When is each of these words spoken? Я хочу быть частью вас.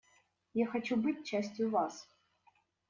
Я 0.61 0.65
хочу 0.65 0.95
быть 0.97 1.27
частью 1.31 1.69
вас. 1.69 2.07